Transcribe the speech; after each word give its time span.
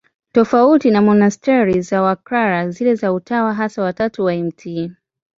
Tofauti 0.31 0.91
na 0.91 1.01
monasteri 1.01 1.81
za 1.81 2.01
Waklara, 2.01 2.69
zile 2.69 2.95
za 2.95 3.13
Utawa 3.13 3.53
Hasa 3.53 3.81
wa 3.83 3.93
Tatu 3.93 4.25
wa 4.25 4.33
Mt. 4.35 4.67